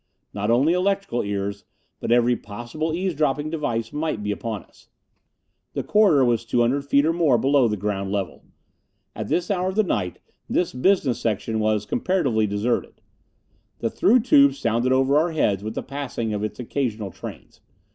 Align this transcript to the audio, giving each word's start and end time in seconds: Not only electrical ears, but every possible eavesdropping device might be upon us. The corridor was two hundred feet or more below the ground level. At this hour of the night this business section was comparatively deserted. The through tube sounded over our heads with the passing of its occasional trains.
Not 0.33 0.49
only 0.49 0.73
electrical 0.73 1.21
ears, 1.21 1.63
but 1.99 2.11
every 2.11 2.35
possible 2.35 2.91
eavesdropping 2.91 3.51
device 3.51 3.93
might 3.93 4.23
be 4.23 4.31
upon 4.31 4.63
us. 4.63 4.89
The 5.73 5.83
corridor 5.83 6.25
was 6.25 6.43
two 6.43 6.61
hundred 6.61 6.85
feet 6.85 7.05
or 7.05 7.13
more 7.13 7.37
below 7.37 7.67
the 7.67 7.77
ground 7.77 8.11
level. 8.11 8.43
At 9.15 9.27
this 9.27 9.51
hour 9.51 9.69
of 9.69 9.75
the 9.75 9.83
night 9.83 10.17
this 10.49 10.73
business 10.73 11.19
section 11.19 11.59
was 11.59 11.85
comparatively 11.85 12.47
deserted. 12.47 12.99
The 13.77 13.91
through 13.91 14.21
tube 14.21 14.55
sounded 14.55 14.91
over 14.91 15.19
our 15.19 15.33
heads 15.33 15.63
with 15.63 15.75
the 15.75 15.83
passing 15.83 16.33
of 16.33 16.43
its 16.43 16.59
occasional 16.59 17.11
trains. 17.11 17.61